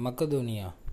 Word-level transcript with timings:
Macedonia 0.00 0.72